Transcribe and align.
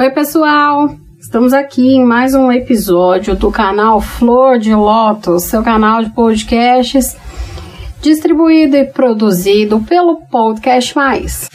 Oi, 0.00 0.10
pessoal! 0.10 0.94
Estamos 1.18 1.52
aqui 1.52 1.96
em 1.96 2.04
mais 2.04 2.32
um 2.32 2.52
episódio 2.52 3.34
do 3.34 3.50
canal 3.50 4.00
Flor 4.00 4.56
de 4.56 4.72
Lótus, 4.72 5.42
seu 5.42 5.60
canal 5.60 6.04
de 6.04 6.10
podcasts, 6.10 7.16
distribuído 8.00 8.76
e 8.76 8.84
produzido 8.84 9.80
pelo 9.80 10.20
Podcast 10.30 10.94
Mais. 10.94 11.50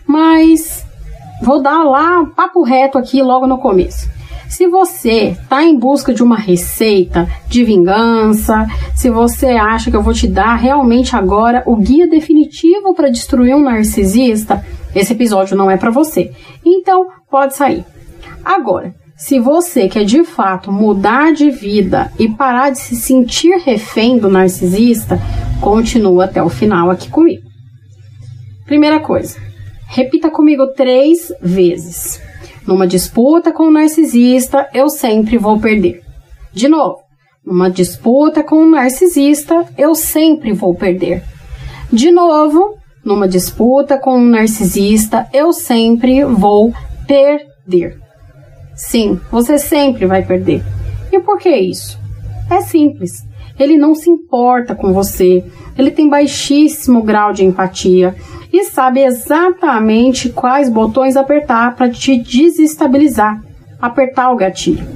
Mas 0.06 0.86
vou 1.42 1.60
dar 1.60 1.82
lá 1.82 2.20
um 2.20 2.26
papo 2.26 2.62
reto 2.62 2.97
aqui 2.97 3.20
logo 3.20 3.48
no 3.48 3.58
começo. 3.58 4.08
Se 4.52 4.68
você 4.68 5.30
está 5.30 5.64
em 5.64 5.78
busca 5.78 6.12
de 6.12 6.22
uma 6.22 6.36
receita 6.36 7.26
de 7.48 7.64
vingança, 7.64 8.66
se 8.94 9.08
você 9.08 9.46
acha 9.46 9.90
que 9.90 9.96
eu 9.96 10.02
vou 10.02 10.12
te 10.12 10.28
dar 10.28 10.56
realmente 10.56 11.16
agora 11.16 11.62
o 11.64 11.74
guia 11.74 12.06
definitivo 12.06 12.92
para 12.94 13.08
destruir 13.08 13.56
um 13.56 13.62
narcisista, 13.62 14.62
esse 14.94 15.14
episódio 15.14 15.56
não 15.56 15.70
é 15.70 15.78
para 15.78 15.90
você. 15.90 16.32
Então, 16.62 17.06
pode 17.30 17.56
sair. 17.56 17.82
Agora, 18.44 18.94
se 19.16 19.40
você 19.40 19.88
quer 19.88 20.04
de 20.04 20.22
fato 20.22 20.70
mudar 20.70 21.32
de 21.32 21.50
vida 21.50 22.12
e 22.19 22.28
parar 22.28 22.69
de 22.69 22.78
se 22.78 22.94
sentir 22.94 23.56
refém 23.64 24.19
do 24.19 24.28
narcisista, 24.28 25.19
continua 25.62 26.26
até 26.26 26.42
o 26.42 26.50
final 26.50 26.90
aqui 26.90 27.08
comigo. 27.08 27.48
Primeira 28.66 29.00
coisa, 29.00 29.38
repita 29.88 30.30
comigo 30.30 30.74
três 30.76 31.32
vezes. 31.40 32.20
Numa 32.66 32.86
disputa 32.86 33.52
com 33.52 33.64
um 33.64 33.70
narcisista, 33.70 34.68
eu 34.72 34.88
sempre 34.88 35.36
vou 35.36 35.58
perder. 35.58 36.02
De 36.52 36.68
novo, 36.68 36.98
numa 37.44 37.70
disputa 37.70 38.42
com 38.44 38.56
um 38.56 38.70
narcisista, 38.70 39.66
eu 39.76 39.94
sempre 39.94 40.52
vou 40.52 40.74
perder. 40.74 41.24
De 41.92 42.10
novo, 42.10 42.76
numa 43.04 43.28
disputa 43.28 43.98
com 43.98 44.16
um 44.16 44.24
narcisista, 44.24 45.28
eu 45.32 45.52
sempre 45.52 46.24
vou 46.24 46.72
perder. 47.06 47.98
Sim, 48.74 49.20
você 49.30 49.58
sempre 49.58 50.06
vai 50.06 50.24
perder. 50.24 50.62
E 51.12 51.18
por 51.20 51.38
que 51.38 51.50
isso? 51.50 51.98
É 52.48 52.60
simples. 52.60 53.24
Ele 53.58 53.76
não 53.76 53.94
se 53.94 54.08
importa 54.08 54.74
com 54.74 54.92
você, 54.92 55.44
ele 55.76 55.90
tem 55.90 56.08
baixíssimo 56.08 57.02
grau 57.02 57.32
de 57.32 57.44
empatia 57.44 58.14
e 58.52 58.64
sabe 58.64 59.00
exatamente 59.02 60.28
quais 60.28 60.68
botões 60.68 61.16
apertar 61.16 61.74
para 61.74 61.88
te 61.88 62.18
desestabilizar, 62.18 63.42
apertar 63.80 64.30
o 64.30 64.36
gatilho. 64.36 64.86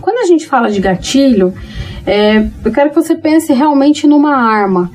Quando 0.00 0.18
a 0.18 0.26
gente 0.26 0.46
fala 0.46 0.70
de 0.70 0.80
gatilho, 0.80 1.54
é, 2.06 2.46
eu 2.64 2.72
quero 2.72 2.90
que 2.90 2.96
você 2.96 3.14
pense 3.14 3.52
realmente 3.52 4.06
numa 4.06 4.36
arma. 4.36 4.90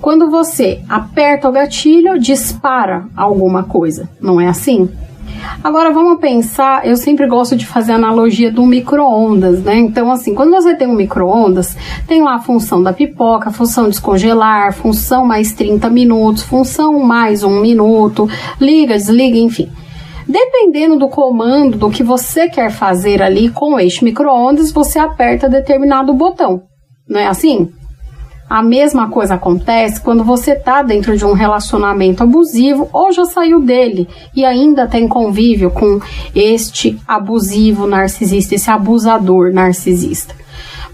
Quando 0.00 0.30
você 0.30 0.80
aperta 0.88 1.48
o 1.48 1.52
gatilho, 1.52 2.18
dispara 2.18 3.06
alguma 3.16 3.64
coisa, 3.64 4.08
não 4.20 4.40
é 4.40 4.46
assim? 4.46 4.88
Agora 5.62 5.92
vamos 5.92 6.20
pensar, 6.20 6.86
eu 6.86 6.96
sempre 6.96 7.26
gosto 7.26 7.56
de 7.56 7.66
fazer 7.66 7.92
analogia 7.92 8.50
do 8.50 8.64
micro-ondas, 8.64 9.62
né? 9.62 9.78
Então, 9.78 10.10
assim, 10.10 10.34
quando 10.34 10.50
você 10.50 10.74
tem 10.74 10.86
um 10.86 10.94
micro-ondas, 10.94 11.76
tem 12.06 12.22
lá 12.22 12.34
a 12.34 12.40
função 12.40 12.82
da 12.82 12.92
pipoca, 12.92 13.50
função 13.50 13.88
descongelar, 13.88 14.72
função 14.72 15.24
mais 15.24 15.52
30 15.52 15.90
minutos, 15.90 16.42
função 16.42 17.00
mais 17.00 17.42
um 17.42 17.60
minuto, 17.60 18.28
liga, 18.60 18.94
desliga, 18.94 19.38
enfim. 19.38 19.70
Dependendo 20.28 20.98
do 20.98 21.08
comando, 21.08 21.78
do 21.78 21.90
que 21.90 22.02
você 22.02 22.48
quer 22.48 22.70
fazer 22.70 23.22
ali 23.22 23.48
com 23.48 23.78
este 23.78 24.04
micro-ondas, 24.04 24.72
você 24.72 24.98
aperta 24.98 25.48
determinado 25.48 26.12
botão. 26.12 26.62
Não 27.08 27.20
é 27.20 27.26
assim? 27.26 27.70
A 28.48 28.62
mesma 28.62 29.08
coisa 29.10 29.34
acontece 29.34 30.00
quando 30.00 30.22
você 30.22 30.52
está 30.52 30.80
dentro 30.80 31.16
de 31.16 31.24
um 31.24 31.32
relacionamento 31.32 32.22
abusivo 32.22 32.88
ou 32.92 33.10
já 33.10 33.24
saiu 33.24 33.60
dele 33.60 34.08
e 34.34 34.44
ainda 34.44 34.86
tem 34.86 35.08
convívio 35.08 35.70
com 35.70 36.00
este 36.32 36.96
abusivo 37.08 37.88
narcisista, 37.88 38.54
esse 38.54 38.70
abusador 38.70 39.52
narcisista. 39.52 40.32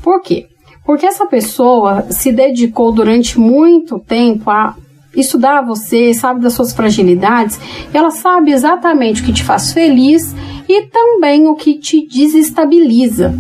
Por 0.02 0.22
quê? 0.22 0.46
Porque 0.84 1.04
essa 1.04 1.26
pessoa 1.26 2.06
se 2.10 2.32
dedicou 2.32 2.91
durante 2.91 3.38
muito 3.38 3.98
tempo 3.98 4.50
a 4.50 4.74
estudar 5.14 5.60
você, 5.60 6.14
sabe 6.14 6.41
das 6.41 6.54
suas 6.54 6.72
fragilidades, 6.72 7.60
ela 7.92 8.10
sabe 8.10 8.50
exatamente 8.50 9.20
o 9.20 9.24
que 9.26 9.32
te 9.32 9.44
faz 9.44 9.74
feliz 9.74 10.34
e 10.66 10.86
também 10.86 11.46
o 11.46 11.54
que 11.54 11.74
te 11.78 12.06
desestabiliza. 12.08 13.34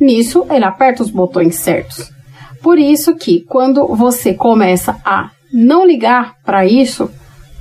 Nisso, 0.00 0.46
ele 0.48 0.64
aperta 0.64 1.02
os 1.02 1.10
botões 1.10 1.56
certos. 1.56 2.17
Por 2.62 2.78
isso 2.78 3.14
que 3.16 3.44
quando 3.48 3.86
você 3.88 4.34
começa 4.34 4.96
a 5.04 5.30
não 5.52 5.86
ligar 5.86 6.34
para 6.44 6.66
isso, 6.66 7.10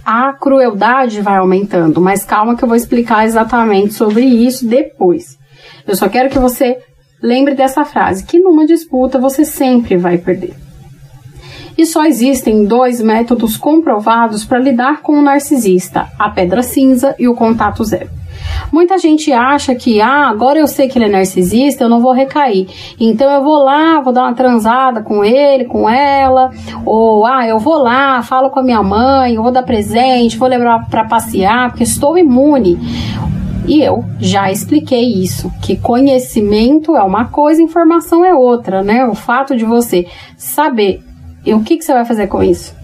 a 0.06 0.34
crueldade 0.34 1.22
vai 1.22 1.38
aumentando. 1.38 2.02
Mas 2.02 2.24
calma 2.24 2.56
que 2.56 2.64
eu 2.64 2.68
vou 2.68 2.78
explicar 2.78 3.26
exatamente 3.26 3.94
sobre 3.94 4.26
isso 4.26 4.66
depois. 4.68 5.38
Eu 5.88 5.96
só 5.96 6.08
quero 6.10 6.30
que 6.30 6.40
você 6.40 6.78
lembre 7.22 7.56
dessa 7.56 7.84
frase, 7.86 8.26
que 8.26 8.40
numa 8.40 8.66
disputa 8.66 9.20
você 9.20 9.44
sempre 9.44 9.98
vai 9.98 10.18
perder. 10.18 10.56
E 11.78 11.86
só 11.86 12.06
existem 12.06 12.66
dois 12.66 13.02
métodos 13.02 13.56
comprovados 13.56 14.44
para 14.44 14.60
lidar 14.60 15.02
com 15.02 15.14
o 15.14 15.22
narcisista: 15.22 16.08
a 16.18 16.30
pedra 16.30 16.64
cinza 16.64 17.16
e 17.20 17.28
o 17.28 17.36
contato 17.36 17.84
zero. 17.84 18.10
Muita 18.72 18.98
gente 18.98 19.32
acha 19.32 19.74
que, 19.76 20.02
ah, 20.02 20.28
agora 20.28 20.60
eu 20.60 20.68
sei 20.68 20.88
que 20.88 20.98
ele 20.98 21.06
é 21.06 21.10
narcisista, 21.10 21.84
eu 21.84 21.90
não 21.90 22.00
vou 22.00 22.14
recair. 22.14 22.68
Então 23.00 23.32
eu 23.32 23.44
vou 23.44 23.64
lá, 23.64 24.02
vou 24.02 24.14
dar 24.14 24.24
uma 24.24 24.34
transada 24.34 25.02
com 25.02 25.24
ele, 25.24 25.66
com 25.66 25.90
ela, 25.90 26.52
ou 26.86 27.26
ah, 27.26 27.48
eu 27.48 27.60
vou 27.60 27.78
lá, 27.78 28.22
falo 28.22 28.50
com 28.50 28.60
a 28.60 28.64
minha 28.64 28.84
mãe, 28.84 29.36
eu 29.36 29.44
vou 29.44 29.52
dar 29.52 29.64
presente, 29.64 30.38
vou 30.38 30.48
levar 30.48 30.88
para 30.90 31.06
passear, 31.06 31.70
porque 31.70 31.84
estou 31.84 32.18
imune. 32.18 32.78
E 33.68 33.82
eu 33.82 34.06
já 34.18 34.50
expliquei 34.50 35.22
isso, 35.22 35.52
que 35.62 35.76
conhecimento 35.76 36.96
é 36.96 37.04
uma 37.04 37.26
coisa, 37.26 37.62
informação 37.62 38.24
é 38.24 38.34
outra, 38.34 38.82
né? 38.82 39.06
O 39.06 39.14
fato 39.14 39.58
de 39.58 39.66
você 39.66 40.08
saber 40.38 41.02
o 41.54 41.62
que, 41.62 41.78
que 41.78 41.84
você 41.84 41.94
vai 41.94 42.06
fazer 42.06 42.28
com 42.28 42.44
isso. 42.44 42.76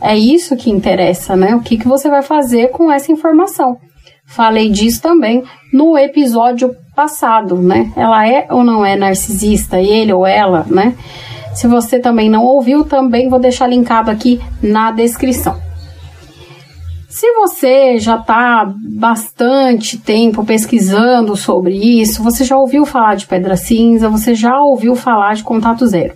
É 0.00 0.16
isso 0.16 0.56
que 0.56 0.70
interessa, 0.70 1.36
né? 1.36 1.54
O 1.54 1.60
que, 1.60 1.78
que 1.78 1.88
você 1.88 2.08
vai 2.08 2.22
fazer 2.22 2.68
com 2.68 2.90
essa 2.92 3.10
informação. 3.10 3.78
Falei 4.26 4.70
disso 4.70 5.00
também 5.00 5.44
no 5.72 5.96
episódio 5.96 6.74
passado, 6.94 7.56
né? 7.56 7.92
Ela 7.96 8.28
é 8.28 8.46
ou 8.50 8.64
não 8.64 8.84
é 8.84 8.96
narcisista, 8.96 9.80
ele 9.80 10.12
ou 10.12 10.26
ela, 10.26 10.66
né? 10.68 10.94
Se 11.54 11.66
você 11.66 11.98
também 11.98 12.28
não 12.28 12.44
ouviu, 12.44 12.84
também 12.84 13.28
vou 13.28 13.38
deixar 13.38 13.66
linkado 13.66 14.10
aqui 14.10 14.40
na 14.62 14.90
descrição. 14.90 15.56
Se 17.08 17.32
você 17.32 17.98
já 17.98 18.16
está 18.16 18.70
bastante 18.78 19.96
tempo 19.96 20.44
pesquisando 20.44 21.34
sobre 21.34 21.74
isso, 21.74 22.22
você 22.22 22.44
já 22.44 22.58
ouviu 22.58 22.84
falar 22.84 23.14
de 23.14 23.26
pedra 23.26 23.56
cinza, 23.56 24.10
você 24.10 24.34
já 24.34 24.60
ouviu 24.60 24.94
falar 24.94 25.34
de 25.34 25.42
contato 25.42 25.86
zero. 25.86 26.12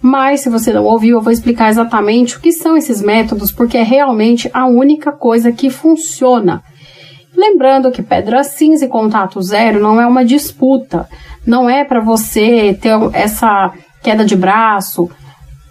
Mas 0.00 0.42
se 0.42 0.48
você 0.48 0.72
não 0.72 0.84
ouviu, 0.84 1.16
eu 1.16 1.20
vou 1.20 1.32
explicar 1.32 1.68
exatamente 1.68 2.36
o 2.36 2.40
que 2.40 2.52
são 2.52 2.76
esses 2.76 3.02
métodos, 3.02 3.50
porque 3.50 3.76
é 3.76 3.82
realmente 3.82 4.48
a 4.54 4.66
única 4.66 5.10
coisa 5.10 5.50
que 5.50 5.68
funciona. 5.68 6.62
Lembrando 7.36 7.90
que 7.90 8.02
pedra 8.02 8.42
cinza 8.42 8.86
e 8.86 8.88
contato 8.88 9.42
zero 9.42 9.78
não 9.80 10.00
é 10.00 10.06
uma 10.06 10.24
disputa, 10.24 11.06
não 11.46 11.68
é 11.68 11.84
para 11.84 12.00
você 12.00 12.72
ter 12.80 12.94
essa 13.12 13.72
queda 14.02 14.24
de 14.24 14.34
braço, 14.34 15.10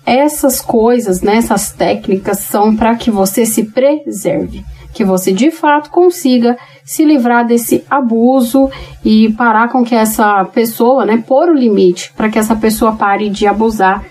essas 0.06 0.62
coisas, 0.62 1.21
né, 1.21 1.38
essas 1.38 1.71
técnicas 1.71 2.39
são 2.39 2.75
para 2.75 2.95
que 2.95 3.09
você 3.09 3.45
se 3.45 3.63
preserve, 3.63 4.63
que 4.94 5.03
você 5.03 5.33
de 5.33 5.50
fato 5.50 5.89
consiga 5.89 6.56
se 6.83 7.03
livrar 7.03 7.47
desse 7.47 7.83
abuso 7.89 8.69
e 9.03 9.33
parar 9.33 9.69
com 9.69 9.83
que 9.83 9.95
essa 9.95 10.45
pessoa, 10.45 11.03
né, 11.03 11.23
pôr 11.25 11.50
o 11.50 11.56
limite 11.56 12.13
para 12.15 12.29
que 12.29 12.38
essa 12.38 12.56
pessoa 12.56 12.95
pare 12.95 13.29
de 13.29 13.47
abusar 13.47 14.06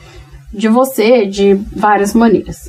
de 0.53 0.67
você 0.67 1.25
de 1.27 1.55
várias 1.55 2.15
maneiras. 2.15 2.69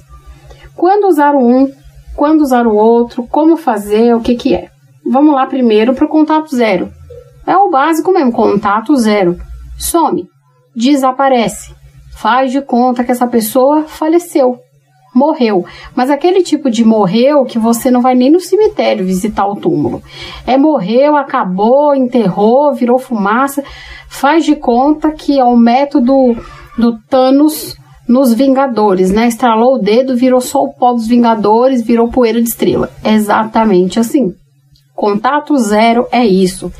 Quando 0.76 1.08
usar 1.08 1.34
o 1.34 1.40
um, 1.40 1.72
quando 2.16 2.42
usar 2.42 2.68
o 2.68 2.76
outro, 2.76 3.24
como 3.28 3.58
fazer, 3.58 4.16
o 4.16 4.22
que 4.22 4.36
que 4.36 4.54
é. 4.54 4.75
Vamos 5.06 5.34
lá 5.34 5.46
primeiro 5.46 5.94
para 5.94 6.06
o 6.06 6.10
contato 6.10 6.56
zero. 6.56 6.92
É 7.46 7.56
o 7.58 7.70
básico 7.70 8.12
mesmo, 8.12 8.32
contato 8.32 8.96
zero. 8.96 9.38
Some, 9.78 10.28
desaparece 10.76 11.76
faz 12.16 12.52
de 12.52 12.62
conta 12.62 13.04
que 13.04 13.12
essa 13.12 13.28
pessoa 13.28 13.84
faleceu, 13.84 14.58
morreu. 15.14 15.66
Mas 15.94 16.10
aquele 16.10 16.42
tipo 16.42 16.72
de 16.72 16.84
morreu 16.84 17.44
que 17.46 17.60
você 17.60 17.92
não 17.92 18.02
vai 18.02 18.16
nem 18.16 18.32
no 18.32 18.40
cemitério 18.40 19.06
visitar 19.06 19.46
o 19.46 19.58
túmulo. 19.58 20.02
É 20.48 20.58
morreu, 20.58 21.16
acabou, 21.16 21.94
enterrou, 21.94 22.74
virou 22.74 22.98
fumaça. 22.98 23.64
Faz 24.10 24.46
de 24.46 24.56
conta 24.56 25.12
que 25.12 25.38
é 25.38 25.44
o 25.44 25.58
método 25.58 26.36
do 26.78 26.98
Thanos 27.10 27.76
nos 28.08 28.34
Vingadores, 28.34 29.12
né? 29.12 29.28
Estralou 29.28 29.76
o 29.76 29.80
dedo, 29.80 30.16
virou 30.16 30.40
só 30.40 30.60
o 30.60 30.74
pó 30.74 30.94
dos 30.94 31.08
Vingadores, 31.08 31.82
virou 31.82 32.10
poeira 32.10 32.42
de 32.42 32.48
estrela. 32.48 32.90
Exatamente 33.04 34.00
assim. 34.00 34.34
Contato 34.96 35.58
zero 35.58 36.08
é 36.12 36.26
isso. 36.26 36.72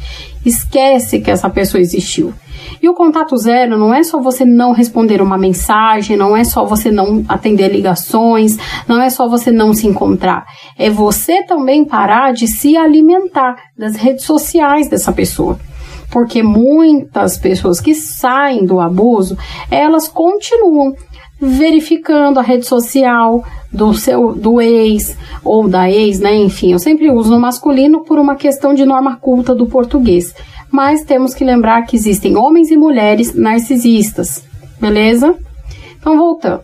Esquece 0.46 1.20
que 1.20 1.30
essa 1.30 1.50
pessoa 1.50 1.82
existiu. 1.82 2.34
E 2.82 2.88
o 2.88 2.94
contato 2.94 3.36
zero 3.38 3.78
não 3.78 3.94
é 3.94 4.04
só 4.04 4.20
você 4.20 4.46
não 4.46 4.72
responder 4.72 5.22
uma 5.22 5.38
mensagem, 5.38 6.16
não 6.16 6.36
é 6.36 6.44
só 6.44 6.66
você 6.66 6.92
não 6.92 7.24
atender 7.28 7.72
ligações, 7.72 8.58
não 8.88 9.02
é 9.02 9.10
só 9.10 9.28
você 9.28 9.52
não 9.52 9.74
se 9.74 9.88
encontrar. 9.88 10.46
É 10.78 10.90
você 10.90 11.44
também 11.44 11.86
parar 11.86 12.32
de 12.32 12.48
se 12.48 12.78
alimentar 12.78 13.56
das 13.78 13.96
redes 13.96 14.26
sociais 14.26 14.88
dessa 14.88 15.12
pessoa 15.12 15.60
porque 16.12 16.42
muitas 16.42 17.38
pessoas 17.38 17.82
que 17.82 17.94
saem 17.94 18.66
do 18.66 18.80
abuso, 18.80 19.38
elas 19.70 20.08
continuam 20.08 20.96
verificando 21.46 22.40
a 22.40 22.44
rede 22.44 22.66
social 22.66 23.44
do 23.72 23.94
seu 23.94 24.34
do 24.34 24.62
ex 24.62 25.18
ou 25.44 25.68
da 25.68 25.90
ex, 25.90 26.20
né? 26.20 26.36
Enfim, 26.36 26.72
eu 26.72 26.80
sempre 26.80 27.10
uso 27.12 27.30
no 27.30 27.40
masculino 27.40 28.04
por 28.04 28.20
uma 28.20 28.36
questão 28.36 28.74
de 28.74 28.86
norma 28.86 29.16
culta 29.18 29.54
do 29.54 29.66
português 29.66 30.34
mas 30.76 31.06
temos 31.06 31.34
que 31.34 31.46
lembrar 31.46 31.84
que 31.84 31.96
existem 31.96 32.36
homens 32.36 32.70
e 32.70 32.76
mulheres 32.76 33.34
narcisistas, 33.34 34.44
beleza? 34.80 35.34
Então, 35.98 36.18
voltando. 36.18 36.64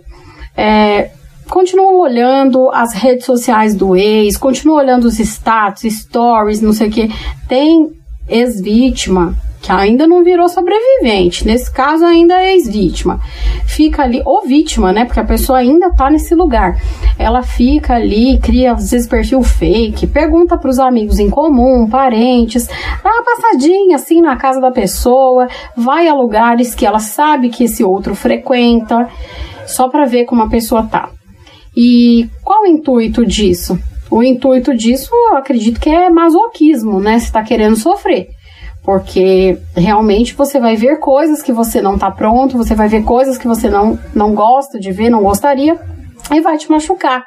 É, 0.56 1.12
continuam 1.50 2.02
olhando 2.02 2.70
as 2.72 2.94
redes 2.94 3.26
sociais 3.26 3.74
do 3.74 3.96
ex, 3.96 4.36
continuam 4.36 4.80
olhando 4.80 5.06
os 5.06 5.18
status, 5.18 5.84
stories, 5.84 6.62
não 6.62 6.74
sei 6.74 6.90
o 6.90 6.92
que. 6.92 7.10
Tem 7.48 7.90
ex-vítima 8.28 9.34
que 9.62 9.72
ainda 9.72 10.08
não 10.08 10.24
virou 10.24 10.50
sobrevivente, 10.50 11.46
nesse 11.46 11.72
caso 11.72 12.04
ainda 12.04 12.42
é 12.42 12.54
ex-vítima, 12.54 13.20
fica 13.68 14.02
ali, 14.02 14.22
ou 14.26 14.42
vítima, 14.42 14.92
né, 14.92 15.06
porque 15.06 15.20
a 15.20 15.24
pessoa 15.26 15.60
ainda 15.60 15.92
tá 15.92 16.10
nesse 16.10 16.34
lugar, 16.34 16.82
ela 17.18 17.44
fica 17.44 17.94
ali, 17.94 18.40
cria 18.40 18.74
às 18.74 18.90
vezes 18.90 19.08
perfil 19.08 19.44
fake, 19.44 20.08
pergunta 20.08 20.58
para 20.58 20.70
os 20.70 20.80
amigos 20.80 21.20
em 21.20 21.30
comum, 21.30 21.88
parentes, 21.88 22.68
dá 22.68 23.10
uma 23.10 23.24
passadinha 23.24 23.98
assim 23.98 24.20
na 24.20 24.36
casa 24.36 24.60
da 24.60 24.72
pessoa, 24.72 25.48
vai 25.78 26.08
a 26.08 26.14
lugares 26.16 26.74
que 26.74 26.86
ela 26.86 27.00
sabe 27.00 27.50
que 27.50 27.66
esse 27.66 27.84
outro 27.84 28.16
frequenta, 28.16 29.08
só 29.68 29.88
para 29.88 30.06
ver 30.06 30.26
como 30.26 30.42
a 30.42 30.50
pessoa 30.50 30.84
tá. 30.84 31.10
E 31.78 32.28
qual 32.44 32.64
o 32.64 32.68
intuito 32.68 33.26
disso? 33.26 33.80
O 34.10 34.22
intuito 34.24 34.76
disso, 34.76 35.10
eu 35.14 35.38
acredito 35.38 35.80
que 35.80 35.90
é 35.90 36.10
masoquismo, 36.10 37.00
né? 37.00 37.18
Você 37.18 37.32
tá 37.32 37.42
querendo 37.44 37.78
sofrer 37.78 38.28
porque 38.84 39.58
realmente 39.76 40.34
você 40.34 40.60
vai 40.60 40.76
ver 40.76 40.98
coisas 40.98 41.42
que 41.42 41.52
você 41.52 41.82
não 41.82 41.96
está 41.96 42.10
pronto, 42.10 42.58
você 42.58 42.74
vai 42.74 42.88
ver 42.88 43.04
coisas 43.04 43.38
que 43.38 43.48
você 43.48 43.70
não, 43.70 43.98
não 44.14 44.34
gosta 44.34 44.80
de 44.80 44.92
ver, 44.92 45.10
não 45.10 45.22
gostaria, 45.22 45.80
e 46.32 46.42
vai 46.42 46.58
te 46.58 46.70
machucar. 46.70 47.26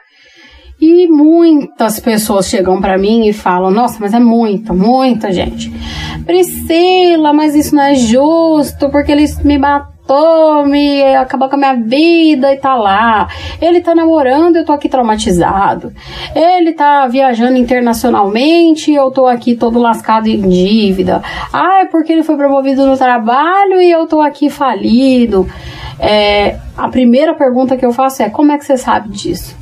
E 0.80 1.06
muitas 1.06 2.00
pessoas 2.00 2.46
chegam 2.46 2.80
para 2.80 2.98
mim 2.98 3.28
e 3.28 3.32
falam: 3.32 3.70
Nossa, 3.70 3.98
mas 4.00 4.12
é 4.12 4.18
muita, 4.18 4.72
muita 4.72 5.32
gente. 5.32 5.72
Priscila, 6.26 7.32
mas 7.32 7.54
isso 7.54 7.74
não 7.74 7.84
é 7.84 7.94
justo, 7.94 8.90
porque 8.90 9.12
eles 9.12 9.38
me 9.42 9.56
batem 9.56 9.93
me 10.66 11.02
acabou 11.16 11.48
com 11.48 11.56
a 11.56 11.58
minha 11.58 11.74
vida 11.74 12.52
e 12.52 12.58
tá 12.58 12.74
lá. 12.74 13.28
Ele 13.60 13.80
tá 13.80 13.94
namorando, 13.94 14.56
eu 14.56 14.64
tô 14.64 14.72
aqui 14.72 14.88
traumatizado. 14.88 15.92
Ele 16.34 16.72
tá 16.72 17.06
viajando 17.06 17.56
internacionalmente, 17.56 18.92
eu 18.92 19.10
tô 19.10 19.26
aqui 19.26 19.54
todo 19.54 19.78
lascado 19.78 20.26
em 20.28 20.40
dívida. 20.48 21.22
Ah, 21.52 21.80
é 21.80 21.84
porque 21.86 22.12
ele 22.12 22.22
foi 22.22 22.36
promovido 22.36 22.86
no 22.86 22.96
trabalho 22.96 23.80
e 23.80 23.90
eu 23.90 24.06
tô 24.06 24.20
aqui 24.20 24.50
falido. 24.50 25.48
É, 25.98 26.58
a 26.76 26.88
primeira 26.88 27.34
pergunta 27.34 27.76
que 27.76 27.86
eu 27.86 27.92
faço 27.92 28.22
é: 28.22 28.28
como 28.28 28.52
é 28.52 28.58
que 28.58 28.64
você 28.64 28.76
sabe 28.76 29.08
disso? 29.08 29.56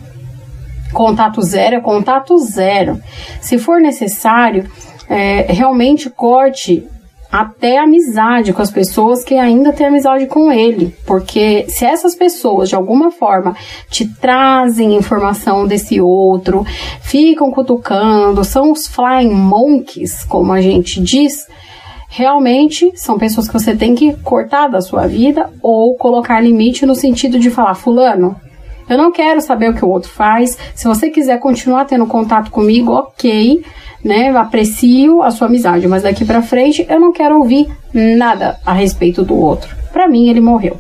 Contato 0.93 1.41
zero 1.41 1.77
é 1.77 1.81
contato 1.81 2.37
zero. 2.39 3.01
Se 3.41 3.59
for 3.59 3.81
necessário, 3.81 4.71
é, 5.09 5.47
realmente 5.53 6.11
corte 6.11 6.87
até 7.33 7.79
amizade 7.79 8.53
com 8.53 8.61
as 8.61 8.71
pessoas 8.71 9.25
que 9.25 9.37
ainda 9.37 9.73
têm 9.73 9.87
amizade 9.87 10.27
com 10.27 10.53
ele. 10.53 10.95
Porque 11.07 11.65
se 11.67 11.87
essas 11.87 12.15
pessoas, 12.15 12.69
de 12.69 12.75
alguma 12.75 13.11
forma, 13.11 13.57
te 13.89 14.07
trazem 14.07 14.95
informação 14.95 15.67
desse 15.67 15.99
outro, 15.99 16.67
ficam 17.01 17.51
cutucando, 17.51 18.45
são 18.45 18.71
os 18.71 18.87
flying 18.87 19.33
monkeys, 19.33 20.25
como 20.25 20.53
a 20.53 20.61
gente 20.61 21.01
diz, 21.01 21.49
realmente 22.11 22.93
são 22.95 23.19
pessoas 23.19 23.47
que 23.47 23.55
você 23.55 23.75
tem 23.75 23.95
que 23.95 24.13
cortar 24.19 24.69
da 24.69 24.83
sua 24.83 25.07
vida 25.07 25.49
ou 25.63 25.97
colocar 25.97 26.39
limite 26.39 26.85
no 26.85 26.95
sentido 26.95 27.39
de 27.39 27.49
falar, 27.49 27.75
fulano. 27.75 28.37
Eu 28.91 28.99
não 28.99 29.11
quero 29.11 29.41
saber 29.41 29.71
o 29.71 29.75
que 29.75 29.85
o 29.85 29.89
outro 29.89 30.11
faz. 30.11 30.59
Se 30.75 30.87
você 30.87 31.09
quiser 31.09 31.39
continuar 31.39 31.87
tendo 31.87 32.05
contato 32.05 32.51
comigo, 32.51 32.93
ok 32.93 33.63
né? 34.05 34.31
Aprecio 34.37 35.23
a 35.23 35.31
sua 35.31 35.47
amizade, 35.47 35.87
mas 35.87 36.03
daqui 36.03 36.25
para 36.25 36.43
frente 36.43 36.87
eu 36.89 36.99
não 36.99 37.13
quero 37.13 37.37
ouvir 37.37 37.69
nada 37.93 38.59
a 38.65 38.73
respeito 38.73 39.23
do 39.23 39.37
outro. 39.37 39.75
Para 39.93 40.09
mim 40.09 40.29
ele 40.29 40.41
morreu. 40.41 40.79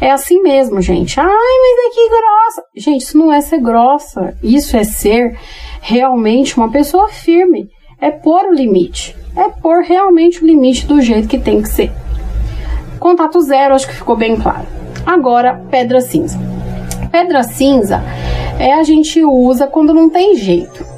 É 0.00 0.10
assim 0.10 0.42
mesmo, 0.42 0.80
gente. 0.80 1.18
Ai, 1.18 1.26
mas 1.26 1.86
é 1.86 1.94
que 1.94 2.08
grossa. 2.08 2.62
Gente, 2.76 3.02
isso 3.02 3.18
não 3.18 3.32
é 3.32 3.40
ser 3.40 3.60
grossa. 3.60 4.36
Isso 4.42 4.76
é 4.76 4.84
ser 4.84 5.38
realmente 5.80 6.56
uma 6.56 6.70
pessoa 6.70 7.08
firme. 7.08 7.68
É 7.98 8.10
pôr 8.10 8.46
o 8.46 8.54
limite. 8.54 9.16
É 9.34 9.48
pôr 9.48 9.82
realmente 9.82 10.42
o 10.42 10.46
limite 10.46 10.86
do 10.86 11.00
jeito 11.00 11.28
que 11.28 11.38
tem 11.38 11.62
que 11.62 11.68
ser. 11.68 11.90
Contato 12.98 13.40
zero, 13.40 13.74
acho 13.74 13.86
que 13.86 13.94
ficou 13.94 14.16
bem 14.16 14.36
claro. 14.36 14.66
Agora, 15.06 15.62
pedra 15.70 16.00
cinza. 16.00 16.38
Pedra 17.10 17.42
cinza 17.42 18.02
é 18.58 18.72
a 18.74 18.82
gente 18.82 19.22
usa 19.24 19.66
quando 19.66 19.94
não 19.94 20.10
tem 20.10 20.34
jeito. 20.34 20.95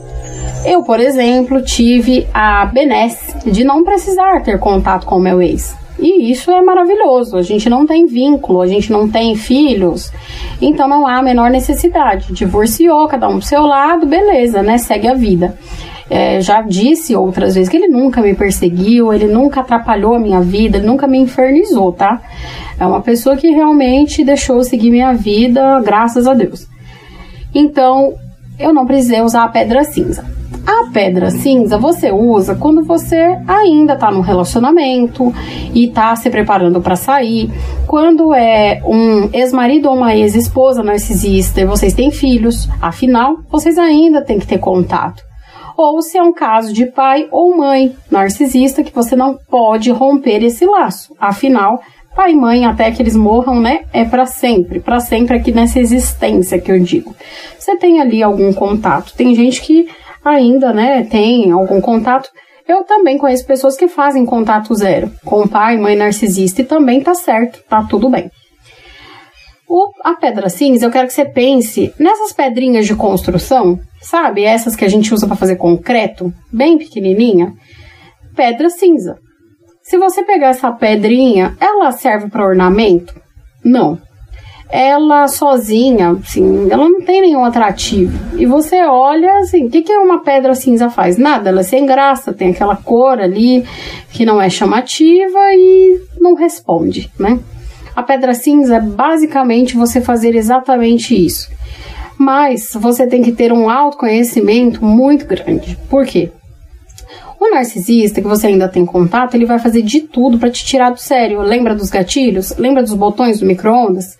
Eu, 0.65 0.83
por 0.83 1.01
exemplo, 1.01 1.63
tive 1.63 2.27
a 2.35 2.67
benesse 2.67 3.51
de 3.51 3.65
não 3.65 3.85
precisar 3.85 4.43
ter 4.43 4.59
contato 4.59 5.07
com 5.07 5.17
o 5.17 5.21
meu 5.21 5.41
ex. 5.41 5.77
E 5.99 6.31
isso 6.31 6.51
é 6.51 6.63
maravilhoso. 6.63 7.37
A 7.37 7.43
gente 7.43 7.69
não 7.69 7.85
tem 7.85 8.07
vínculo, 8.07 8.61
a 8.61 8.67
gente 8.67 8.91
não 8.93 9.09
tem 9.09 9.35
filhos, 9.35 10.13
então 10.63 10.89
não 10.89 11.07
há 11.07 11.19
a 11.19 11.23
menor 11.23 11.51
necessidade. 11.51 12.33
Divorciou, 12.33 13.09
cada 13.09 13.29
um 13.29 13.39
pro 13.39 13.43
seu 13.43 13.63
lado, 13.63 14.07
beleza, 14.07 14.63
né? 14.63 14.79
Segue 14.79 15.09
a 15.09 15.15
vida. 15.15 15.59
É, 16.11 16.41
já 16.41 16.63
disse 16.63 17.15
outras 17.15 17.55
vezes 17.55 17.69
que 17.69 17.77
ele 17.77 17.89
nunca 17.89 18.23
me 18.23 18.35
perseguiu, 18.35 19.13
ele 19.13 19.27
nunca 19.27 19.61
atrapalhou 19.61 20.15
a 20.15 20.19
minha 20.19 20.41
vida, 20.41 20.79
ele 20.79 20.87
nunca 20.87 21.07
me 21.07 21.19
infernizou, 21.19 21.93
tá? 21.93 22.23
É 22.79 22.87
uma 22.87 23.03
pessoa 23.03 23.37
que 23.37 23.49
realmente 23.49 24.25
deixou 24.25 24.63
seguir 24.63 24.91
minha 24.91 25.13
vida, 25.13 25.81
graças 25.81 26.27
a 26.27 26.33
Deus. 26.33 26.67
Então, 27.55 28.15
eu 28.59 28.73
não 28.73 28.87
precisei 28.87 29.21
usar 29.21 29.45
a 29.45 29.49
pedra 29.49 29.85
cinza. 29.85 30.38
A 30.69 30.91
pedra 30.93 31.31
cinza 31.31 31.79
você 31.79 32.13
usa 32.13 32.55
quando 32.55 32.85
você 32.85 33.39
ainda 33.49 33.95
está 33.95 34.11
no 34.11 34.21
relacionamento 34.21 35.33
e 35.75 35.87
está 35.87 36.15
se 36.15 36.29
preparando 36.29 36.83
para 36.83 36.95
sair. 36.95 37.51
Quando 37.87 38.35
é 38.35 38.83
um 38.85 39.31
ex-marido 39.33 39.89
ou 39.89 39.97
uma 39.97 40.15
ex-esposa 40.15 40.83
narcisista 40.83 41.63
e 41.63 41.65
vocês 41.65 41.95
têm 41.95 42.11
filhos, 42.11 42.69
afinal, 42.83 43.39
vocês 43.51 43.79
ainda 43.79 44.21
têm 44.21 44.39
que 44.39 44.47
ter 44.47 44.59
contato. 44.59 45.23
Ou 45.75 46.03
se 46.03 46.19
é 46.19 46.23
um 46.23 46.35
caso 46.35 46.71
de 46.71 46.85
pai 46.85 47.27
ou 47.31 47.57
mãe 47.57 47.97
narcisista 48.11 48.85
que 48.85 48.95
você 48.95 49.17
não 49.17 49.39
pode 49.51 49.91
romper 49.91 50.45
esse 50.45 50.67
laço. 50.67 51.17
Afinal, 51.19 51.81
pai 52.15 52.33
e 52.33 52.37
mãe, 52.37 52.67
até 52.67 52.91
que 52.91 53.01
eles 53.01 53.17
morram, 53.17 53.59
né? 53.59 53.85
É 53.91 54.05
para 54.05 54.27
sempre, 54.27 54.81
para 54.81 55.01
sempre 55.01 55.35
aqui 55.35 55.51
nessa 55.51 55.81
existência 55.81 56.61
que 56.61 56.71
eu 56.71 56.79
digo. 56.79 57.17
Você 57.59 57.75
tem 57.77 58.03
ali 58.03 58.23
algum 58.23 58.53
contato. 58.53 59.15
Tem 59.17 59.35
gente 59.35 59.63
que 59.63 59.89
ainda, 60.29 60.73
né, 60.73 61.05
tem 61.05 61.51
algum 61.51 61.81
contato. 61.81 62.31
Eu 62.67 62.85
também 62.85 63.17
conheço 63.17 63.47
pessoas 63.47 63.77
que 63.77 63.89
fazem 63.89 64.27
contato 64.27 64.75
zero 64.75 65.11
com 65.25 65.49
pai 65.49 65.79
mãe 65.79 65.97
narcisista 65.97 66.61
e 66.61 66.65
também 66.65 67.01
tá 67.01 67.15
certo, 67.15 67.63
tá 67.69 67.83
tudo 67.83 68.11
bem. 68.11 68.31
O, 69.67 69.91
a 70.03 70.15
pedra 70.15 70.49
cinza, 70.49 70.87
eu 70.87 70.91
quero 70.91 71.07
que 71.07 71.13
você 71.13 71.27
pense 71.27 71.93
nessas 71.99 72.33
pedrinhas 72.33 72.87
de 72.87 72.95
construção, 72.95 73.79
sabe? 74.01 74.43
Essas 74.43 74.75
que 74.75 74.85
a 74.85 74.89
gente 74.89 75.13
usa 75.13 75.27
para 75.27 75.37
fazer 75.37 75.57
concreto, 75.57 76.33
bem 76.51 76.79
pequenininha. 76.79 77.53
Pedra 78.35 78.71
cinza. 78.71 79.19
Se 79.83 79.99
você 79.99 80.23
pegar 80.23 80.49
essa 80.49 80.71
pedrinha, 80.73 81.57
ela 81.61 81.91
serve 81.93 82.29
para 82.29 82.47
ornamento? 82.47 83.15
Não. 83.65 83.99
Ela 84.71 85.29
sozinha, 85.29 86.11
assim, 86.11 86.69
ela 86.71 86.89
não 86.89 87.01
tem 87.01 87.23
nenhum 87.23 87.45
atrativo. 87.45 88.19
E 88.37 88.45
você 88.45 88.83
olha, 88.85 89.39
assim, 89.39 89.67
o 89.67 89.71
que, 89.71 89.83
que 89.83 89.93
uma 89.93 90.23
pedra 90.23 90.55
cinza 90.55 90.91
faz? 90.91 91.17
Nada, 91.17 91.49
ela 91.49 91.61
é 91.61 91.65
sem 91.65 91.87
graça, 91.87 92.35
tem 92.35 92.51
aquela 92.51 92.77
cor 92.77 93.19
ali 93.19 93.65
que 94.11 94.27
não 94.27 94.41
é 94.41 94.51
chamativa 94.51 95.39
e 95.55 96.01
não 96.21 96.35
responde, 96.35 97.11
né? 97.19 97.39
A 97.97 98.03
pedra 98.03 98.35
cinza 98.35 98.77
é 98.77 98.81
basicamente 98.81 99.75
você 99.75 100.01
fazer 100.01 100.37
exatamente 100.37 101.15
isso. 101.15 101.51
Mas 102.19 102.73
você 102.75 103.07
tem 103.07 103.23
que 103.23 103.33
ter 103.33 103.53
um 103.53 103.71
autoconhecimento 103.71 104.85
muito 104.85 105.25
grande. 105.25 105.79
Por 105.89 106.05
quê? 106.05 106.31
O 107.41 107.51
narcisista, 107.51 108.21
que 108.21 108.27
você 108.27 108.49
ainda 108.49 108.69
tem 108.69 108.85
contato, 108.85 109.35
ele 109.35 109.47
vai 109.47 109.59
fazer 109.59 109.83
de 109.83 110.01
tudo 110.01 110.39
para 110.39 110.51
te 110.51 110.65
tirar 110.65 110.91
do 110.91 110.99
sério. 110.99 111.41
Lembra 111.41 111.75
dos 111.75 111.89
gatilhos? 111.89 112.57
Lembra 112.59 112.83
dos 112.83 112.95
botões 112.95 113.39
do 113.39 113.47
micro-ondas? 113.47 114.19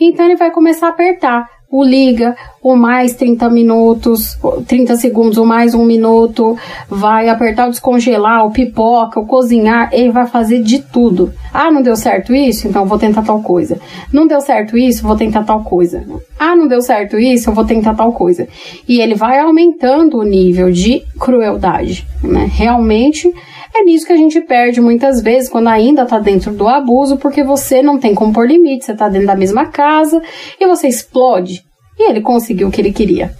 Então 0.00 0.26
ele 0.26 0.36
vai 0.36 0.50
começar 0.50 0.88
a 0.88 0.90
apertar 0.90 1.48
o 1.70 1.84
liga, 1.84 2.36
o 2.62 2.76
mais 2.76 3.14
30 3.14 3.50
minutos, 3.50 4.38
30 4.66 4.96
segundos, 4.96 5.36
o 5.36 5.44
mais 5.44 5.74
um 5.74 5.84
minuto, 5.84 6.56
vai 6.88 7.28
apertar 7.28 7.66
o 7.66 7.70
descongelar, 7.70 8.46
o 8.46 8.50
pipoca, 8.50 9.20
o 9.20 9.26
cozinhar, 9.26 9.90
ele 9.92 10.10
vai 10.10 10.26
fazer 10.26 10.62
de 10.62 10.80
tudo. 10.80 11.32
Ah, 11.52 11.70
não 11.70 11.82
deu 11.82 11.96
certo 11.96 12.34
isso? 12.34 12.68
Então 12.68 12.86
vou 12.86 12.98
tentar 12.98 13.22
tal 13.22 13.42
coisa. 13.42 13.78
Não 14.12 14.26
deu 14.26 14.40
certo 14.40 14.76
isso? 14.76 15.02
Vou 15.02 15.16
tentar 15.16 15.42
tal 15.44 15.64
coisa. 15.64 16.04
Ah, 16.38 16.54
não 16.54 16.68
deu 16.68 16.80
certo 16.82 17.18
isso? 17.18 17.50
Eu 17.50 17.54
vou 17.54 17.64
tentar 17.64 17.94
tal 17.94 18.12
coisa. 18.12 18.48
E 18.88 19.00
ele 19.00 19.14
vai 19.14 19.38
aumentando 19.40 20.18
o 20.18 20.22
nível 20.22 20.70
de 20.70 21.02
crueldade, 21.18 22.06
né? 22.22 22.48
Realmente 22.52 23.32
é 23.78 23.84
nisso 23.84 24.06
que 24.06 24.12
a 24.12 24.16
gente 24.16 24.40
perde 24.40 24.80
muitas 24.80 25.20
vezes 25.20 25.48
quando 25.48 25.68
ainda 25.68 26.02
está 26.02 26.18
dentro 26.18 26.52
do 26.52 26.66
abuso, 26.66 27.16
porque 27.16 27.42
você 27.42 27.82
não 27.82 27.98
tem 27.98 28.14
como 28.14 28.32
pôr 28.32 28.48
limite, 28.48 28.84
você 28.84 28.92
está 28.92 29.08
dentro 29.08 29.26
da 29.26 29.36
mesma 29.36 29.66
casa 29.66 30.20
e 30.58 30.66
você 30.66 30.88
explode. 30.88 31.62
E 31.98 32.10
ele 32.10 32.20
conseguiu 32.20 32.68
o 32.68 32.70
que 32.70 32.80
ele 32.80 32.92
queria. 32.92 33.34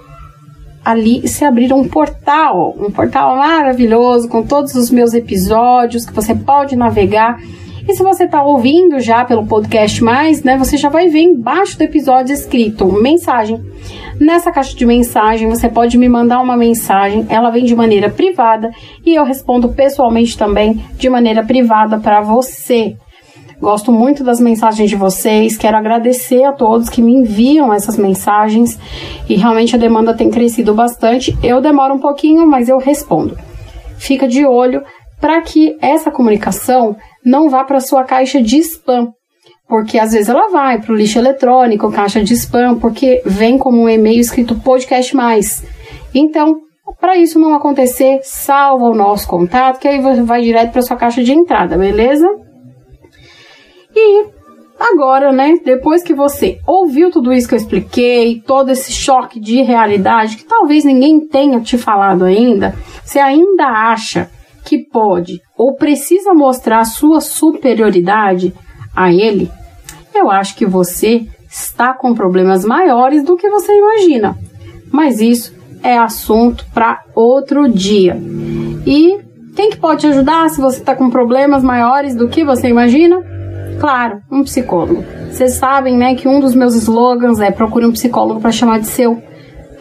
ali 0.84 1.26
se 1.26 1.42
abrir 1.42 1.72
um 1.72 1.88
portal, 1.88 2.76
um 2.78 2.90
portal 2.90 3.38
maravilhoso 3.38 4.28
com 4.28 4.42
todos 4.42 4.74
os 4.74 4.90
meus 4.90 5.14
episódios 5.14 6.04
que 6.04 6.12
você 6.12 6.34
pode 6.34 6.76
navegar. 6.76 7.40
E 7.88 7.94
se 7.94 8.02
você 8.02 8.24
está 8.24 8.42
ouvindo 8.42 8.98
já 8.98 9.24
pelo 9.24 9.46
podcast 9.46 10.02
mais, 10.02 10.42
né, 10.42 10.56
você 10.56 10.76
já 10.76 10.88
vai 10.88 11.08
ver 11.08 11.22
embaixo 11.22 11.78
do 11.78 11.82
episódio 11.82 12.34
escrito 12.34 12.90
mensagem. 12.90 13.62
Nessa 14.20 14.50
caixa 14.50 14.74
de 14.74 14.84
mensagem 14.84 15.48
você 15.48 15.68
pode 15.68 15.96
me 15.96 16.08
mandar 16.08 16.40
uma 16.40 16.56
mensagem, 16.56 17.26
ela 17.28 17.50
vem 17.50 17.64
de 17.64 17.76
maneira 17.76 18.10
privada 18.10 18.70
e 19.04 19.14
eu 19.14 19.24
respondo 19.24 19.68
pessoalmente 19.68 20.36
também 20.36 20.84
de 20.98 21.08
maneira 21.08 21.44
privada 21.44 21.98
para 21.98 22.20
você. 22.20 22.96
Gosto 23.60 23.90
muito 23.90 24.22
das 24.22 24.38
mensagens 24.38 24.90
de 24.90 24.96
vocês. 24.96 25.56
Quero 25.56 25.76
agradecer 25.78 26.44
a 26.44 26.52
todos 26.52 26.90
que 26.90 27.00
me 27.00 27.12
enviam 27.12 27.72
essas 27.72 27.96
mensagens 27.96 28.78
e 29.28 29.34
realmente 29.34 29.74
a 29.74 29.78
demanda 29.78 30.12
tem 30.12 30.30
crescido 30.30 30.74
bastante. 30.74 31.36
Eu 31.42 31.60
demoro 31.60 31.94
um 31.94 31.98
pouquinho, 31.98 32.46
mas 32.46 32.68
eu 32.68 32.78
respondo. 32.78 33.38
Fica 33.96 34.28
de 34.28 34.44
olho 34.44 34.82
para 35.18 35.40
que 35.40 35.76
essa 35.80 36.10
comunicação 36.10 36.96
não 37.26 37.50
vá 37.50 37.64
para 37.64 37.80
sua 37.80 38.04
caixa 38.04 38.40
de 38.40 38.58
spam, 38.58 39.08
porque 39.68 39.98
às 39.98 40.12
vezes 40.12 40.28
ela 40.28 40.48
vai 40.48 40.80
para 40.80 40.92
o 40.92 40.96
lixo 40.96 41.18
eletrônico, 41.18 41.90
caixa 41.90 42.22
de 42.22 42.34
spam, 42.34 42.78
porque 42.78 43.20
vem 43.26 43.58
como 43.58 43.82
um 43.82 43.88
e-mail 43.88 44.20
escrito 44.20 44.54
podcast 44.60 45.14
mais. 45.16 45.64
Então, 46.14 46.54
para 47.00 47.16
isso 47.16 47.40
não 47.40 47.52
acontecer, 47.52 48.20
salva 48.22 48.84
o 48.84 48.94
nosso 48.94 49.26
contato, 49.26 49.80
que 49.80 49.88
aí 49.88 50.00
vai 50.22 50.40
direto 50.40 50.70
para 50.70 50.82
sua 50.82 50.96
caixa 50.96 51.24
de 51.24 51.32
entrada, 51.32 51.76
beleza? 51.76 52.28
E 53.92 54.26
agora, 54.78 55.32
né, 55.32 55.56
depois 55.64 56.04
que 56.04 56.14
você 56.14 56.60
ouviu 56.64 57.10
tudo 57.10 57.32
isso 57.32 57.48
que 57.48 57.54
eu 57.54 57.58
expliquei, 57.58 58.40
todo 58.40 58.70
esse 58.70 58.92
choque 58.92 59.40
de 59.40 59.62
realidade 59.62 60.36
que 60.36 60.44
talvez 60.44 60.84
ninguém 60.84 61.26
tenha 61.26 61.60
te 61.60 61.76
falado 61.76 62.24
ainda, 62.24 62.72
você 63.04 63.18
ainda 63.18 63.66
acha 63.66 64.30
que 64.66 64.78
pode 64.78 65.40
ou 65.56 65.76
precisa 65.76 66.34
mostrar 66.34 66.84
sua 66.84 67.20
superioridade 67.20 68.52
a 68.94 69.12
ele, 69.12 69.48
eu 70.12 70.28
acho 70.30 70.56
que 70.56 70.66
você 70.66 71.24
está 71.48 71.94
com 71.94 72.12
problemas 72.14 72.64
maiores 72.64 73.22
do 73.22 73.36
que 73.36 73.48
você 73.48 73.72
imagina. 73.72 74.36
Mas 74.90 75.20
isso 75.20 75.54
é 75.82 75.96
assunto 75.96 76.66
para 76.74 77.02
outro 77.14 77.68
dia. 77.68 78.20
E 78.84 79.24
Quem 79.56 79.70
que 79.70 79.78
pode 79.78 80.02
te 80.02 80.06
ajudar 80.08 80.50
se 80.50 80.60
você 80.60 80.80
está 80.80 80.94
com 80.94 81.08
problemas 81.08 81.62
maiores 81.62 82.14
do 82.14 82.28
que 82.28 82.44
você 82.44 82.68
imagina? 82.68 83.22
Claro, 83.80 84.20
um 84.30 84.42
psicólogo. 84.44 85.02
Vocês 85.30 85.54
sabem, 85.54 85.96
né, 85.96 86.14
que 86.14 86.28
um 86.28 86.40
dos 86.40 86.54
meus 86.54 86.74
slogans 86.74 87.40
é 87.40 87.50
procure 87.50 87.86
um 87.86 87.92
psicólogo 87.92 88.38
para 88.38 88.52
chamar 88.52 88.80
de 88.80 88.86
seu. 88.86 89.22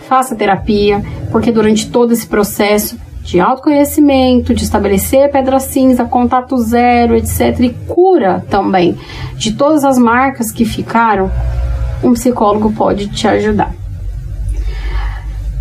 Faça 0.08 0.34
terapia, 0.34 1.04
porque 1.30 1.52
durante 1.52 1.92
todo 1.92 2.14
esse 2.14 2.26
processo 2.26 2.98
de 3.26 3.40
autoconhecimento, 3.40 4.54
de 4.54 4.64
estabelecer 4.64 5.32
pedra 5.32 5.60
cinza, 5.60 6.06
contato 6.06 6.56
zero, 6.60 7.16
etc, 7.16 7.60
e 7.60 7.70
cura 7.88 8.46
também 8.50 8.96
de 9.36 9.54
todas 9.54 9.84
as 9.84 9.98
marcas 9.98 10.52
que 10.52 10.64
ficaram, 10.64 11.32
um 12.04 12.14
psicólogo 12.14 12.72
pode 12.72 13.08
te 13.08 13.28
ajudar. 13.28 13.74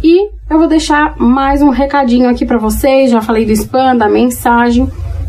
E 0.03 0.29
eu 0.51 0.59
vou 0.59 0.69
deixar 0.69 1.17
mais 1.19 1.63
um 1.63 1.71
recadinho 1.71 2.29
aqui 2.29 2.45
para 2.45 2.59
vocês. 2.59 3.11
Já 3.11 3.23
falei 3.23 3.47
do 3.47 3.53
spam, 3.53 3.97
da 3.97 4.11
mensagem. 4.11 4.87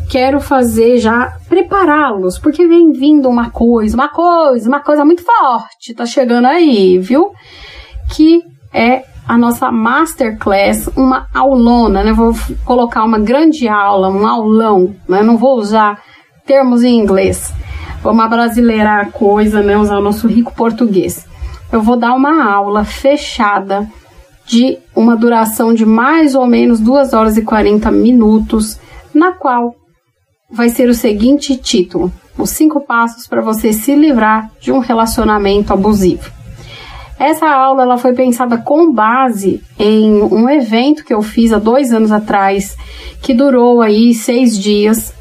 Quero 0.09 0.41
fazer 0.41 0.97
já 0.97 1.37
prepará-los, 1.47 2.37
porque 2.37 2.67
vem 2.67 2.91
vindo 2.91 3.29
uma 3.29 3.49
coisa, 3.49 3.95
uma 3.95 4.09
coisa, 4.09 4.67
uma 4.67 4.81
coisa 4.81 5.05
muito 5.05 5.23
forte, 5.23 5.95
tá 5.95 6.05
chegando 6.05 6.45
aí, 6.45 6.99
viu? 6.99 7.31
Que 8.13 8.43
é 8.73 9.03
a 9.27 9.37
nossa 9.37 9.71
masterclass, 9.71 10.87
uma 10.95 11.27
aulona, 11.33 12.03
né? 12.03 12.13
Vou 12.13 12.33
colocar 12.63 13.03
uma 13.03 13.19
grande 13.19 13.67
aula, 13.67 14.09
um 14.09 14.25
aulão, 14.25 14.95
né? 15.07 15.23
Não 15.23 15.37
vou 15.37 15.57
usar 15.57 16.01
termos 16.45 16.83
em 16.83 16.97
inglês. 16.97 17.51
Vamos 18.03 18.23
abrasileirar 18.23 18.99
a 18.99 19.11
coisa, 19.11 19.63
né? 19.63 19.77
Usar 19.77 19.97
o 19.97 20.03
nosso 20.03 20.27
rico 20.27 20.53
português. 20.53 21.25
Eu 21.71 21.81
vou 21.81 21.97
dar 21.97 22.13
uma 22.13 22.45
aula 22.45 22.83
fechada 22.85 23.89
de 24.45 24.77
uma 24.95 25.15
duração 25.15 25.73
de 25.73 25.85
mais 25.85 26.35
ou 26.35 26.45
menos 26.45 26.79
2 26.79 27.13
horas 27.13 27.35
e 27.35 27.41
40 27.41 27.89
minutos, 27.91 28.79
na 29.11 29.31
qual 29.31 29.75
vai 30.51 30.69
ser 30.69 30.87
o 30.87 30.93
seguinte 30.93 31.57
título: 31.57 32.11
Os 32.37 32.51
cinco 32.51 32.81
passos 32.81 33.25
para 33.25 33.41
você 33.41 33.73
se 33.73 33.95
livrar 33.95 34.51
de 34.61 34.71
um 34.71 34.77
relacionamento 34.77 35.73
abusivo. 35.73 36.34
Essa 37.17 37.47
aula 37.47 37.83
ela 37.83 37.97
foi 37.97 38.13
pensada 38.13 38.57
com 38.57 38.91
base 38.91 39.63
em 39.79 40.21
um 40.21 40.49
evento 40.49 41.05
que 41.05 41.13
eu 41.13 41.21
fiz 41.21 41.53
há 41.53 41.59
dois 41.59 41.93
anos 41.93 42.11
atrás, 42.11 42.75
que 43.21 43.33
durou 43.33 43.81
aí 43.81 44.13
seis 44.13 44.57
dias, 44.57 45.13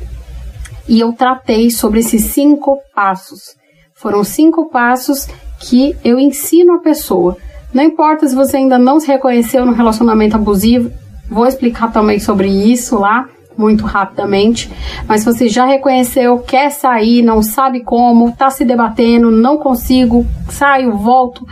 e 0.89 1.01
eu 1.01 1.13
tratei 1.13 1.71
sobre 1.71 2.01
esses 2.01 2.25
cinco 2.25 2.79
passos. 2.95 3.57
Foram 3.95 4.25
cinco 4.25 4.69
passos 4.69 5.29
que 5.61 5.97
eu 6.05 6.19
ensino 6.19 6.75
a 6.75 6.79
pessoa 6.81 7.37
não 7.75 7.83
importa 7.83 8.29
se 8.29 8.37
você 8.37 8.59
ainda 8.59 8.79
não 8.79 9.01
se 9.01 9.09
reconheceu 9.09 9.67
no 9.67 9.73
relacionamento 9.73 10.37
abusivo, 10.37 10.93
vou 11.29 11.45
explicar 11.45 11.93
também 11.93 12.21
sobre 12.21 12.49
isso 12.49 12.97
lá 12.97 13.29
muito 13.57 13.85
rapidamente. 13.85 14.71
Mas 15.09 15.21
se 15.21 15.27
você 15.27 15.49
já 15.49 15.65
reconheceu, 15.65 16.39
quer 16.39 16.71
sair, 16.71 17.23
não 17.23 17.43
sabe 17.43 17.81
como, 17.81 18.33
tá 18.33 18.51
se 18.51 18.65
debatendo, 18.65 19.31
não 19.31 19.57
consigo, 19.57 20.27
saio, 20.49 20.97
volto, 20.97 21.47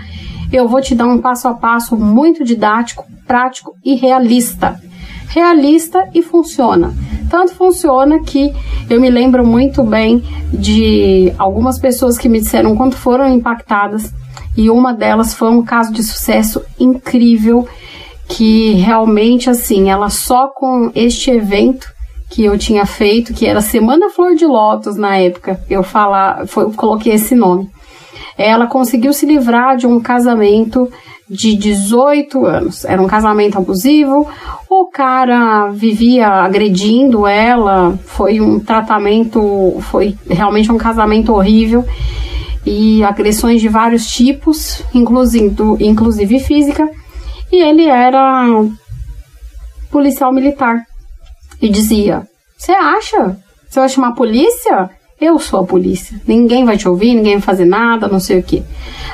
eu 0.53 0.69
vou 0.69 0.81
te 0.81 0.95
dar 0.95 1.07
um 1.07 1.19
passo 1.19 1.49
a 1.49 1.55
passo 1.55 1.97
muito 1.97 2.45
didático, 2.45 3.07
prático 3.27 3.75
e 3.85 3.95
realista. 3.95 4.81
Realista 5.29 6.09
e 6.15 6.23
funciona. 6.23 6.93
Tanto 7.31 7.55
funciona 7.55 8.21
que 8.21 8.53
eu 8.91 9.01
me 9.01 9.09
lembro 9.09 9.47
muito 9.47 9.83
bem 9.83 10.23
de 10.53 11.33
algumas 11.39 11.79
pessoas 11.79 12.19
que 12.19 12.29
me 12.29 12.41
disseram 12.41 12.77
quanto 12.77 12.97
foram 12.97 13.27
impactadas 13.33 14.13
e 14.57 14.69
uma 14.69 14.93
delas 14.93 15.33
foi 15.33 15.49
um 15.49 15.63
caso 15.63 15.93
de 15.93 16.03
sucesso 16.03 16.63
incrível 16.79 17.67
que 18.29 18.73
realmente 18.73 19.49
assim, 19.49 19.91
ela 19.91 20.11
só 20.11 20.49
com 20.49 20.91
este 20.95 21.31
evento 21.31 21.87
que 22.33 22.43
eu 22.43 22.57
tinha 22.57 22.87
feito, 22.87 23.35
que 23.35 23.47
era 23.47 23.61
Semana 23.61 24.09
Flor 24.09 24.35
de 24.35 24.47
Lótus 24.47 24.97
na 24.97 25.19
época, 25.19 25.61
eu 25.69 25.83
falar, 25.83 26.47
foi, 26.47 26.65
eu 26.65 26.71
coloquei 26.71 27.13
esse 27.13 27.35
nome. 27.35 27.69
Ela 28.39 28.67
conseguiu 28.67 29.13
se 29.13 29.27
livrar 29.27 29.77
de 29.77 29.87
um 29.87 30.01
casamento 30.01 30.91
de 31.29 31.55
18 31.55 32.47
anos. 32.47 32.87
Era 32.87 33.03
um 33.03 33.07
casamento 33.07 33.59
abusivo, 33.59 34.27
o 34.69 34.87
cara 34.87 35.69
vivia 35.73 36.27
agredindo 36.27 37.27
ela, 37.27 37.99
foi 38.07 38.41
um 38.41 38.59
tratamento, 38.59 39.77
foi 39.91 40.17
realmente 40.27 40.73
um 40.73 40.79
casamento 40.79 41.35
horrível 41.35 41.85
e 42.65 43.05
agressões 43.05 43.61
de 43.61 43.69
vários 43.69 44.07
tipos, 44.07 44.83
inclusive, 44.95 45.55
inclusive 45.81 46.41
física, 46.41 46.89
e 47.53 47.63
ele 47.63 47.85
era 47.85 48.49
policial 49.91 50.33
militar. 50.33 50.83
E 51.63 51.69
dizia: 51.69 52.27
Você 52.59 52.73
acha? 52.73 53.37
Você 53.69 53.79
vai 53.79 53.89
chamar 53.89 54.09
a 54.09 54.13
polícia? 54.13 54.91
Eu 55.21 55.39
sou 55.39 55.61
a 55.61 55.65
polícia. 55.65 56.21
Ninguém 56.27 56.65
vai 56.65 56.77
te 56.77 56.89
ouvir, 56.89 57.15
ninguém 57.15 57.35
vai 57.35 57.43
fazer 57.43 57.65
nada, 57.65 58.09
não 58.09 58.19
sei 58.19 58.41
o 58.41 58.43
que. 58.43 58.65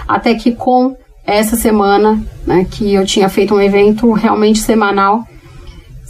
Até 0.09 0.35
que 0.35 0.53
com 0.53 0.97
essa 1.27 1.55
semana, 1.55 2.19
né, 2.47 2.67
que 2.71 2.95
eu 2.95 3.05
tinha 3.05 3.29
feito 3.29 3.55
um 3.55 3.61
evento 3.61 4.11
realmente 4.13 4.61
semanal, 4.61 5.29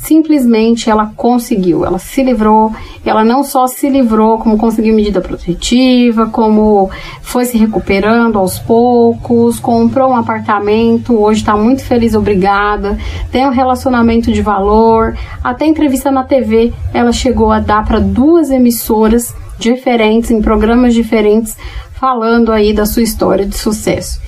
simplesmente 0.02 0.88
ela 0.88 1.12
conseguiu, 1.16 1.84
ela 1.84 1.98
se 1.98 2.22
livrou, 2.22 2.72
ela 3.04 3.24
não 3.24 3.42
só 3.42 3.66
se 3.66 3.88
livrou, 3.88 4.38
como 4.38 4.56
conseguiu 4.56 4.94
medida 4.94 5.20
protetiva, 5.20 6.26
como 6.26 6.90
foi 7.20 7.44
se 7.44 7.58
recuperando 7.58 8.38
aos 8.38 8.58
poucos, 8.58 9.58
comprou 9.58 10.10
um 10.10 10.16
apartamento, 10.16 11.20
hoje 11.20 11.40
está 11.40 11.56
muito 11.56 11.84
feliz, 11.84 12.14
obrigada, 12.14 12.96
tem 13.30 13.46
um 13.46 13.50
relacionamento 13.50 14.32
de 14.32 14.40
valor, 14.40 15.16
até 15.42 15.66
entrevista 15.66 16.10
na 16.10 16.24
TV 16.24 16.72
ela 16.94 17.12
chegou 17.12 17.50
a 17.50 17.58
dar 17.58 17.84
para 17.84 17.98
duas 17.98 18.50
emissoras 18.50 19.34
diferentes, 19.58 20.30
em 20.30 20.40
programas 20.40 20.94
diferentes, 20.94 21.56
falando 21.98 22.52
aí 22.52 22.72
da 22.72 22.86
sua 22.86 23.02
história 23.02 23.44
de 23.44 23.56
sucesso. 23.56 24.20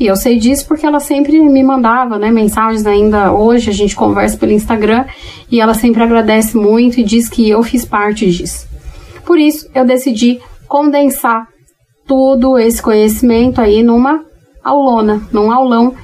E 0.00 0.06
eu 0.06 0.16
sei 0.16 0.38
disso 0.38 0.66
porque 0.66 0.86
ela 0.86 1.00
sempre 1.00 1.38
me 1.40 1.62
mandava, 1.62 2.18
né, 2.18 2.30
mensagens 2.30 2.86
ainda 2.86 3.32
hoje, 3.32 3.70
a 3.70 3.72
gente 3.72 3.96
conversa 3.96 4.36
pelo 4.36 4.52
Instagram, 4.52 5.04
e 5.50 5.60
ela 5.60 5.74
sempre 5.74 6.02
agradece 6.02 6.56
muito 6.56 7.00
e 7.00 7.04
diz 7.04 7.28
que 7.28 7.48
eu 7.48 7.62
fiz 7.62 7.84
parte 7.84 8.30
disso. 8.30 8.66
Por 9.26 9.38
isso, 9.38 9.68
eu 9.74 9.84
decidi 9.84 10.40
condensar 10.68 11.46
todo 12.06 12.58
esse 12.58 12.80
conhecimento 12.80 13.60
aí 13.60 13.82
numa 13.82 14.24
aulona, 14.64 15.20
num 15.32 15.50
aulão 15.50 15.94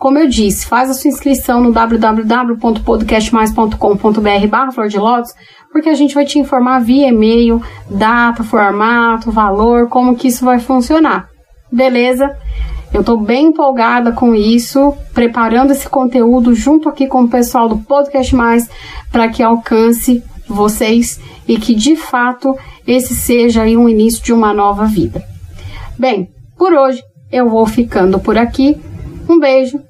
como 0.00 0.18
eu 0.18 0.26
disse, 0.26 0.66
faz 0.66 0.88
a 0.88 0.94
sua 0.94 1.10
inscrição 1.10 1.62
no 1.62 1.72
www.podcastmais.com.br 1.72 4.46
barra 4.48 4.72
Flor 4.72 4.88
de 4.88 4.98
Lótus, 4.98 5.34
porque 5.70 5.90
a 5.90 5.94
gente 5.94 6.14
vai 6.14 6.24
te 6.24 6.38
informar 6.38 6.78
via 6.78 7.08
e-mail, 7.08 7.62
data, 7.88 8.42
formato, 8.42 9.30
valor, 9.30 9.90
como 9.90 10.16
que 10.16 10.28
isso 10.28 10.42
vai 10.42 10.58
funcionar. 10.58 11.28
Beleza? 11.70 12.34
Eu 12.94 13.00
estou 13.00 13.18
bem 13.18 13.48
empolgada 13.48 14.10
com 14.10 14.34
isso, 14.34 14.94
preparando 15.12 15.72
esse 15.72 15.86
conteúdo 15.86 16.54
junto 16.54 16.88
aqui 16.88 17.06
com 17.06 17.24
o 17.24 17.28
pessoal 17.28 17.68
do 17.68 17.76
Podcast 17.76 18.34
Mais 18.34 18.70
para 19.12 19.28
que 19.28 19.42
alcance 19.42 20.24
vocês 20.48 21.20
e 21.46 21.58
que 21.58 21.74
de 21.74 21.94
fato 21.94 22.56
esse 22.86 23.14
seja 23.14 23.64
aí 23.64 23.76
um 23.76 23.86
início 23.86 24.24
de 24.24 24.32
uma 24.32 24.54
nova 24.54 24.86
vida. 24.86 25.22
Bem, 25.98 26.30
por 26.56 26.72
hoje 26.72 27.02
eu 27.30 27.50
vou 27.50 27.66
ficando 27.66 28.18
por 28.18 28.38
aqui. 28.38 28.80
Um 29.28 29.38
beijo 29.38 29.89